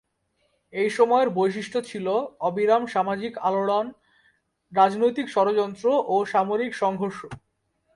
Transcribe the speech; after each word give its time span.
এই 0.73 0.89
সময়ের 0.89 1.29
বৈশিষ্ট 1.29 1.73
ছিল 1.89 2.07
অবিরাম 2.47 2.83
সামাজিক 2.87 3.33
আলোড়ন, 3.47 3.85
রাজনৈতিক 4.73 5.27
ষড়যন্ত্র 5.29 5.85
ও 6.07 6.15
সামরিক 6.25 6.71
সংঘর্ষ। 6.75 7.19